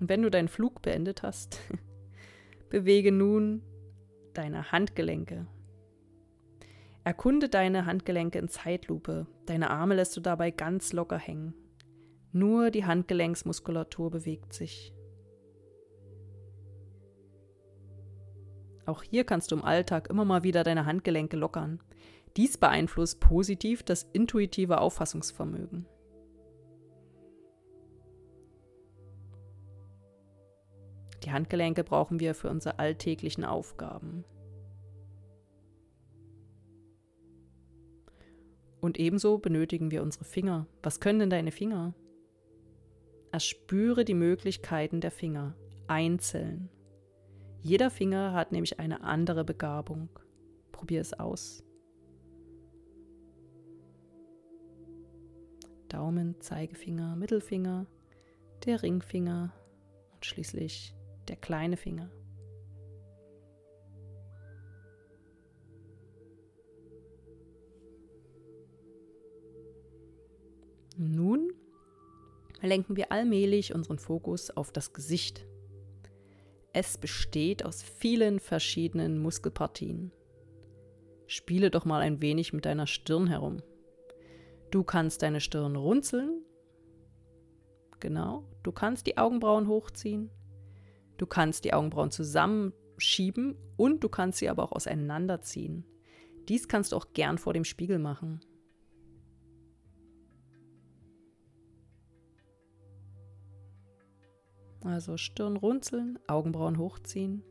Und 0.00 0.08
wenn 0.08 0.22
du 0.22 0.30
deinen 0.30 0.48
Flug 0.48 0.82
beendet 0.82 1.22
hast, 1.22 1.60
Bewege 2.68 3.12
nun 3.12 3.62
deine 4.34 4.72
Handgelenke. 4.72 5.46
Erkunde 7.06 7.48
deine 7.48 7.86
Handgelenke 7.86 8.36
in 8.40 8.48
Zeitlupe. 8.48 9.28
Deine 9.46 9.70
Arme 9.70 9.94
lässt 9.94 10.16
du 10.16 10.20
dabei 10.20 10.50
ganz 10.50 10.92
locker 10.92 11.16
hängen. 11.16 11.54
Nur 12.32 12.72
die 12.72 12.84
Handgelenksmuskulatur 12.84 14.10
bewegt 14.10 14.52
sich. 14.52 14.92
Auch 18.86 19.04
hier 19.04 19.22
kannst 19.22 19.52
du 19.52 19.54
im 19.54 19.62
Alltag 19.62 20.10
immer 20.10 20.24
mal 20.24 20.42
wieder 20.42 20.64
deine 20.64 20.84
Handgelenke 20.84 21.36
lockern. 21.36 21.80
Dies 22.36 22.58
beeinflusst 22.58 23.20
positiv 23.20 23.84
das 23.84 24.02
intuitive 24.12 24.80
Auffassungsvermögen. 24.80 25.86
Die 31.22 31.30
Handgelenke 31.30 31.84
brauchen 31.84 32.18
wir 32.18 32.34
für 32.34 32.50
unsere 32.50 32.80
alltäglichen 32.80 33.44
Aufgaben. 33.44 34.24
Und 38.86 39.00
ebenso 39.00 39.38
benötigen 39.38 39.90
wir 39.90 40.00
unsere 40.00 40.24
Finger. 40.24 40.68
Was 40.80 41.00
können 41.00 41.18
denn 41.18 41.30
deine 41.30 41.50
Finger? 41.50 41.92
Erspüre 43.32 44.04
die 44.04 44.14
Möglichkeiten 44.14 45.00
der 45.00 45.10
Finger 45.10 45.56
einzeln. 45.88 46.68
Jeder 47.62 47.90
Finger 47.90 48.32
hat 48.32 48.52
nämlich 48.52 48.78
eine 48.78 49.02
andere 49.02 49.44
Begabung. 49.44 50.08
Probier 50.70 51.00
es 51.00 51.14
aus. 51.14 51.64
Daumen, 55.88 56.40
Zeigefinger, 56.40 57.16
Mittelfinger, 57.16 57.88
der 58.66 58.84
Ringfinger 58.84 59.52
und 60.14 60.24
schließlich 60.24 60.94
der 61.26 61.34
kleine 61.34 61.76
Finger. 61.76 62.08
Nun 70.96 71.52
lenken 72.62 72.96
wir 72.96 73.12
allmählich 73.12 73.74
unseren 73.74 73.98
Fokus 73.98 74.50
auf 74.50 74.72
das 74.72 74.92
Gesicht. 74.92 75.46
Es 76.72 76.98
besteht 76.98 77.64
aus 77.64 77.82
vielen 77.82 78.40
verschiedenen 78.40 79.18
Muskelpartien. 79.18 80.12
Spiele 81.26 81.70
doch 81.70 81.84
mal 81.84 82.00
ein 82.00 82.22
wenig 82.22 82.52
mit 82.52 82.64
deiner 82.64 82.86
Stirn 82.86 83.26
herum. 83.26 83.58
Du 84.70 84.84
kannst 84.84 85.22
deine 85.22 85.40
Stirn 85.40 85.76
runzeln. 85.76 86.42
Genau. 88.00 88.44
Du 88.62 88.72
kannst 88.72 89.06
die 89.06 89.18
Augenbrauen 89.18 89.68
hochziehen. 89.68 90.30
Du 91.18 91.26
kannst 91.26 91.64
die 91.64 91.72
Augenbrauen 91.72 92.10
zusammenschieben 92.10 93.56
und 93.76 94.04
du 94.04 94.08
kannst 94.08 94.38
sie 94.38 94.48
aber 94.48 94.62
auch 94.64 94.72
auseinanderziehen. 94.72 95.84
Dies 96.48 96.68
kannst 96.68 96.92
du 96.92 96.96
auch 96.96 97.12
gern 97.12 97.38
vor 97.38 97.52
dem 97.52 97.64
Spiegel 97.64 97.98
machen. 97.98 98.40
Also 104.86 105.16
Stirn 105.16 105.56
runzeln, 105.56 106.16
Augenbrauen 106.28 106.78
hochziehen, 106.78 107.42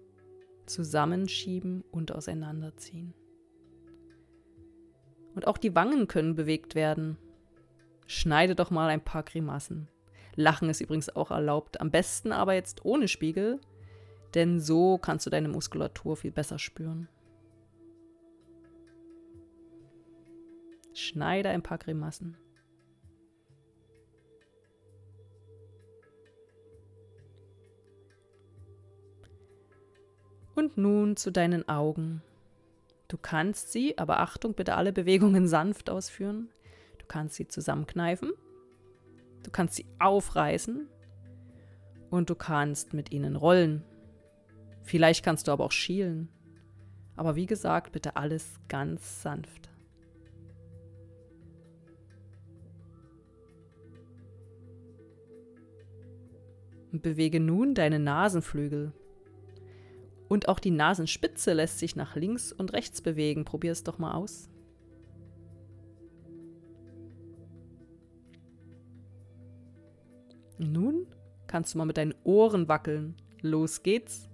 zusammenschieben 0.67 1.83
und 1.91 2.13
auseinanderziehen. 2.13 3.13
Und 5.35 5.45
auch 5.45 5.57
die 5.57 5.75
Wangen 5.75 6.07
können 6.07 6.35
bewegt 6.35 6.75
werden. 6.75 7.17
Schneide 8.07 8.55
doch 8.55 8.71
mal 8.71 8.87
ein 8.87 9.03
paar 9.03 9.23
Grimassen. 9.23 9.89
Lachen 10.35 10.69
ist 10.69 10.79
übrigens 10.79 11.13
auch 11.13 11.29
erlaubt. 11.29 11.81
Am 11.81 11.91
besten 11.91 12.31
aber 12.31 12.53
jetzt 12.53 12.85
ohne 12.85 13.09
Spiegel, 13.09 13.59
denn 14.33 14.61
so 14.61 14.97
kannst 14.97 15.25
du 15.25 15.29
deine 15.29 15.49
Muskulatur 15.49 16.15
viel 16.15 16.31
besser 16.31 16.57
spüren. 16.57 17.09
Schneide 20.93 21.49
ein 21.49 21.63
paar 21.63 21.79
Grimassen. 21.79 22.37
Und 30.55 30.77
nun 30.77 31.17
zu 31.17 31.31
deinen 31.31 31.67
Augen. 31.67 32.21
Du 33.09 33.17
kannst 33.17 33.71
sie, 33.71 33.97
aber 33.97 34.19
Achtung, 34.21 34.53
bitte 34.53 34.75
alle 34.75 34.93
Bewegungen 34.93 35.47
sanft 35.47 35.89
ausführen. 35.89 36.49
Du 36.97 37.05
kannst 37.07 37.35
sie 37.35 37.47
zusammenkneifen, 37.47 38.31
du 39.43 39.51
kannst 39.51 39.75
sie 39.75 39.85
aufreißen 39.99 40.87
und 42.09 42.29
du 42.29 42.35
kannst 42.35 42.93
mit 42.93 43.11
ihnen 43.11 43.35
rollen. 43.35 43.83
Vielleicht 44.81 45.23
kannst 45.23 45.47
du 45.47 45.51
aber 45.51 45.65
auch 45.65 45.71
schielen. 45.71 46.29
Aber 47.15 47.35
wie 47.35 47.45
gesagt, 47.45 47.91
bitte 47.91 48.15
alles 48.15 48.59
ganz 48.67 49.21
sanft. 49.21 49.69
Und 56.91 57.01
bewege 57.01 57.39
nun 57.39 57.75
deine 57.75 57.99
Nasenflügel. 57.99 58.93
Und 60.27 60.47
auch 60.47 60.59
die 60.59 60.71
Nasenspitze 60.71 61.53
lässt 61.53 61.79
sich 61.79 61.95
nach 61.95 62.15
links 62.15 62.51
und 62.51 62.73
rechts 62.73 63.01
bewegen. 63.01 63.45
Probier 63.45 63.71
es 63.71 63.83
doch 63.83 63.99
mal 63.99 64.13
aus. 64.13 64.49
Nun 70.57 71.07
kannst 71.47 71.73
du 71.73 71.77
mal 71.77 71.85
mit 71.85 71.97
deinen 71.97 72.15
Ohren 72.23 72.67
wackeln. 72.67 73.15
Los 73.41 73.83
geht's. 73.83 74.29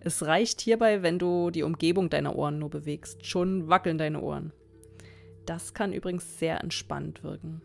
Es 0.00 0.24
reicht 0.24 0.60
hierbei, 0.62 1.02
wenn 1.02 1.18
du 1.18 1.50
die 1.50 1.62
Umgebung 1.62 2.08
deiner 2.08 2.34
Ohren 2.34 2.58
nur 2.58 2.70
bewegst. 2.70 3.26
Schon 3.26 3.68
wackeln 3.68 3.98
deine 3.98 4.20
Ohren. 4.20 4.52
Das 5.44 5.74
kann 5.74 5.92
übrigens 5.92 6.38
sehr 6.38 6.60
entspannt 6.62 7.22
wirken. 7.22 7.60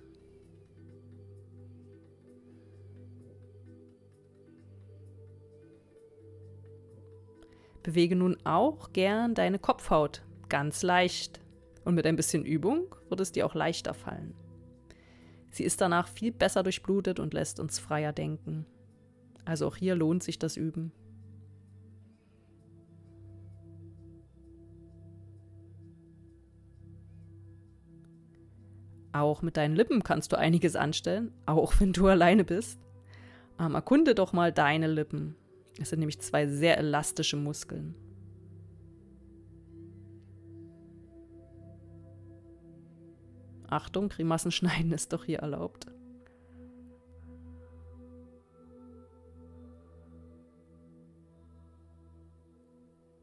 Bewege 7.85 8.15
nun 8.15 8.35
auch 8.45 8.93
gern 8.93 9.35
deine 9.35 9.59
Kopfhaut, 9.59 10.23
ganz 10.49 10.81
leicht. 10.81 11.39
Und 11.83 11.93
mit 11.93 12.07
ein 12.07 12.15
bisschen 12.15 12.43
Übung 12.43 12.95
wird 13.09 13.19
es 13.19 13.31
dir 13.31 13.45
auch 13.45 13.53
leichter 13.53 13.93
fallen. 13.93 14.33
Sie 15.51 15.63
ist 15.63 15.81
danach 15.81 16.07
viel 16.07 16.31
besser 16.31 16.63
durchblutet 16.63 17.19
und 17.19 17.35
lässt 17.35 17.59
uns 17.59 17.77
freier 17.77 18.11
denken. 18.11 18.65
Also 19.45 19.67
auch 19.67 19.75
hier 19.75 19.93
lohnt 19.93 20.23
sich 20.23 20.39
das 20.39 20.57
Üben. 20.57 20.93
Auch 29.13 29.43
mit 29.43 29.57
deinen 29.57 29.75
Lippen 29.75 30.01
kannst 30.01 30.31
du 30.31 30.39
einiges 30.39 30.75
anstellen, 30.75 31.31
auch 31.45 31.75
wenn 31.79 31.93
du 31.93 32.07
alleine 32.07 32.43
bist. 32.43 32.79
Ähm, 33.59 33.75
erkunde 33.75 34.15
doch 34.15 34.33
mal 34.33 34.51
deine 34.51 34.87
Lippen. 34.87 35.35
Es 35.79 35.89
sind 35.89 35.99
nämlich 35.99 36.19
zwei 36.19 36.47
sehr 36.47 36.77
elastische 36.77 37.35
Muskeln. 37.35 37.95
Achtung, 43.67 44.09
Grimassen 44.09 44.51
schneiden 44.51 44.91
ist 44.91 45.11
doch 45.11 45.25
hier 45.25 45.39
erlaubt. 45.39 45.87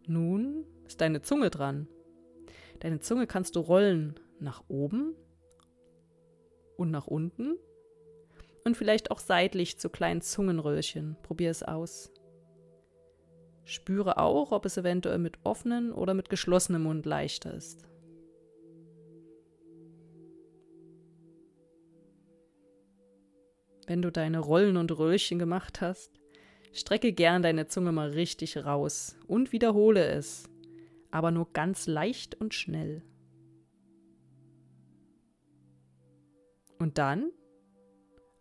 Nun 0.07 0.67
ist 0.85 1.01
deine 1.01 1.23
Zunge 1.23 1.49
dran. 1.49 1.89
Deine 2.81 3.01
Zunge 3.01 3.27
kannst 3.27 3.57
du 3.57 3.61
rollen 3.61 4.19
nach 4.41 4.65
oben 4.69 5.15
und 6.77 6.91
nach 6.91 7.07
unten 7.07 7.57
und 8.65 8.77
vielleicht 8.77 9.11
auch 9.11 9.21
seitlich 9.21 9.79
zu 9.79 9.89
kleinen 9.89 10.21
Zungenröllchen. 10.21 11.17
Probier 11.23 11.51
es 11.51 11.63
aus. 11.63 12.12
Spüre 13.65 14.19
auch, 14.19 14.53
ob 14.53 14.65
es 14.67 14.77
eventuell 14.77 15.19
mit 15.19 15.39
offenem 15.45 15.93
oder 15.93 16.15
mit 16.15 16.29
geschlossenem 16.29 16.83
Mund 16.83 17.07
leichter 17.07 17.55
ist. 17.55 17.87
Wenn 23.87 24.03
du 24.03 24.11
deine 24.11 24.39
Rollen 24.39 24.77
und 24.77 24.97
Röllchen 24.97 25.39
gemacht 25.39 25.81
hast, 25.81 26.21
strecke 26.73 27.13
gern 27.13 27.43
deine 27.43 27.67
Zunge 27.67 27.93
mal 27.93 28.11
richtig 28.11 28.65
raus 28.65 29.17
und 29.27 29.53
wiederhole 29.53 30.05
es, 30.07 30.49
aber 31.11 31.31
nur 31.31 31.53
ganz 31.53 31.87
leicht 31.87 32.35
und 32.35 32.55
schnell. 32.55 33.03
Und 36.79 36.99
dann 36.99 37.31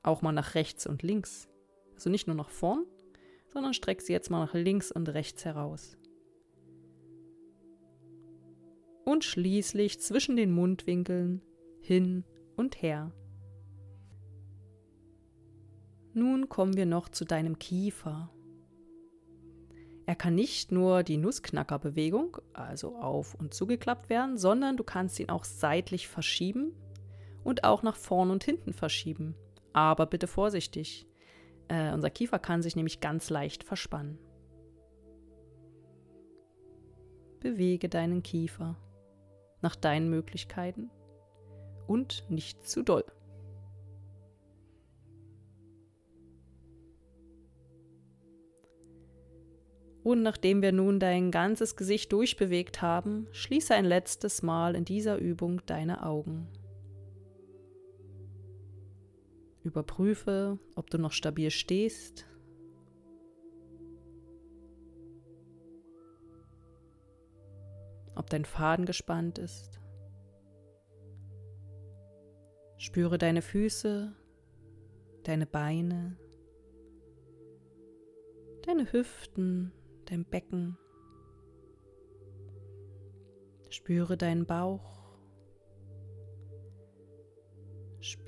auch 0.04 0.22
mal 0.22 0.32
nach 0.32 0.56
rechts 0.56 0.88
und 0.88 1.04
links. 1.04 1.48
Also 1.94 2.10
nicht 2.10 2.28
nur 2.28 2.36
nach 2.36 2.50
vorn, 2.50 2.86
sondern 3.54 3.74
streck 3.74 4.02
sie 4.02 4.14
jetzt 4.14 4.30
mal 4.30 4.46
nach 4.46 4.54
links 4.54 4.92
und 4.92 5.10
rechts 5.10 5.46
heraus. 5.46 5.98
Und 9.04 9.24
schließlich 9.24 10.00
zwischen 10.00 10.36
den 10.36 10.52
Mundwinkeln 10.52 11.42
hin 11.82 12.24
und 12.56 12.82
her. 12.82 13.12
Nun 16.14 16.50
kommen 16.50 16.76
wir 16.76 16.86
noch 16.86 17.10
zu 17.10 17.26
deinem 17.26 17.58
Kiefer. 17.58 18.30
Er 20.06 20.16
kann 20.16 20.36
nicht 20.36 20.72
nur 20.72 21.04
die 21.04 21.18
Nussknackerbewegung, 21.18 22.38
also 22.54 22.98
auf 22.98 23.34
und 23.36 23.54
zugeklappt 23.54 24.10
werden, 24.10 24.38
sondern 24.38 24.76
du 24.76 24.84
kannst 24.84 25.20
ihn 25.20 25.30
auch 25.30 25.46
seitlich 25.46 26.08
verschieben 26.08 26.74
und 27.44 27.64
auch 27.64 27.82
nach 27.82 27.96
vorn 27.96 28.30
und 28.30 28.44
hinten 28.44 28.74
verschieben. 28.74 29.36
Aber 29.74 30.06
bitte 30.06 30.28
vorsichtig. 30.28 31.08
Äh, 31.72 31.94
unser 31.94 32.10
Kiefer 32.10 32.38
kann 32.38 32.62
sich 32.62 32.76
nämlich 32.76 33.00
ganz 33.00 33.30
leicht 33.30 33.64
verspannen. 33.64 34.18
Bewege 37.40 37.88
deinen 37.88 38.24
Kiefer. 38.24 38.76
nach 39.64 39.76
deinen 39.76 40.10
Möglichkeiten 40.10 40.90
und 41.86 42.26
nicht 42.30 42.68
zu 42.68 42.82
doll. 42.82 43.06
Und 50.04 50.24
nachdem 50.24 50.64
wir 50.64 50.72
nun 50.72 51.00
dein 51.00 51.30
ganzes 51.30 51.76
Gesicht 51.76 52.12
durchbewegt 52.12 52.82
haben, 52.82 53.28
schließe 53.34 53.76
ein 53.76 53.86
letztes 53.86 54.42
Mal 54.42 54.76
in 54.76 54.84
dieser 54.84 55.18
Übung 55.18 55.62
deine 55.68 56.04
Augen. 56.04 56.48
Überprüfe, 59.64 60.60
ob 60.76 60.90
du 60.90 60.98
noch 60.98 61.12
stabil 61.12 61.52
stehst. 61.52 62.26
Ob 68.16 68.30
dein 68.30 68.46
Faden 68.46 68.86
gespannt 68.86 69.38
ist. 69.38 69.80
Spüre 72.78 73.20
deine 73.20 73.44
Füße, 73.44 74.16
deine 75.24 75.46
Beine, 75.46 76.18
deine 78.66 78.92
Hüften, 78.92 79.72
dein 80.06 80.26
Becken. 80.26 80.78
Spüre 83.70 84.18
deinen 84.18 84.46
Bauch. 84.48 85.01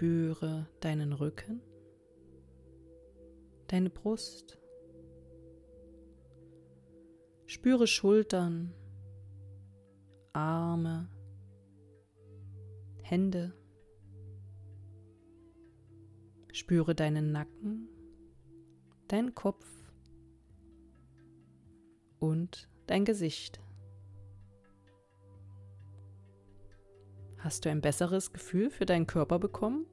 Spüre 0.03 0.67
deinen 0.81 1.13
Rücken, 1.13 1.61
deine 3.67 3.89
Brust. 3.89 4.59
Spüre 7.45 7.87
Schultern, 7.87 8.73
Arme, 10.33 11.07
Hände. 13.01 13.53
Spüre 16.51 16.95
deinen 16.95 17.31
Nacken, 17.31 17.87
deinen 19.07 19.33
Kopf 19.33 19.65
und 22.19 22.69
dein 22.87 23.05
Gesicht. 23.05 23.61
Hast 27.37 27.63
du 27.63 27.69
ein 27.69 27.79
besseres 27.79 28.33
Gefühl 28.33 28.69
für 28.69 28.85
deinen 28.85 29.07
Körper 29.07 29.39
bekommen? 29.39 29.85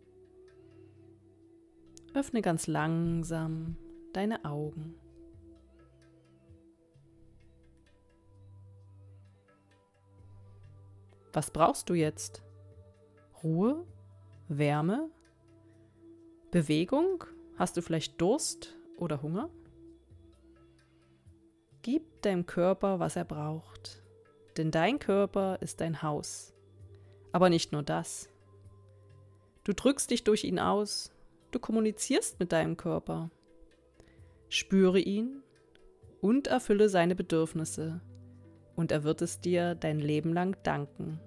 Öffne 2.21 2.43
ganz 2.43 2.67
langsam 2.67 3.77
deine 4.13 4.45
Augen. 4.45 4.95
Was 11.33 11.51
brauchst 11.51 11.89
du 11.89 11.95
jetzt? 11.95 12.43
Ruhe? 13.43 13.87
Wärme? 14.49 15.09
Bewegung? 16.51 17.25
Hast 17.57 17.79
du 17.79 17.81
vielleicht 17.81 18.21
Durst 18.21 18.77
oder 18.99 19.23
Hunger? 19.23 19.49
Gib 21.81 22.21
deinem 22.21 22.45
Körper, 22.45 23.01
was 23.01 23.17
er 23.17 23.25
braucht, 23.25 24.03
denn 24.59 24.71
dein 24.71 24.99
Körper 24.99 25.57
ist 25.63 25.81
dein 25.81 26.03
Haus. 26.03 26.53
Aber 27.33 27.49
nicht 27.49 27.73
nur 27.73 27.83
das. 27.83 28.29
Du 29.65 29.73
drückst 29.73 30.11
dich 30.11 30.23
durch 30.23 30.45
ihn 30.45 30.59
aus, 30.59 31.15
du 31.51 31.59
kommunizierst 31.59 32.41
mit 32.41 32.53
deinem 32.53 32.77
Körper. 32.77 33.31
Spüre 34.49 34.99
ihn 34.99 35.43
und 36.21 36.49
erfülle 36.49 36.89
seine 36.89 37.15
Bedürfnisse, 37.15 38.01
und 38.77 38.93
er 38.93 39.05
wird 39.05 39.23
es 39.23 39.41
dir 39.41 39.75
dein 39.75 39.99
Leben 39.99 40.33
lang 40.33 40.57
danken. 40.63 41.21